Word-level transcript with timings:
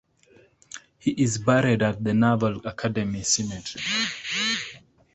He 0.97 1.11
is 1.11 1.37
buried 1.37 1.83
at 1.83 2.03
the 2.03 2.15
Naval 2.15 2.65
Academy 2.65 3.21
cemetery. 3.21 3.83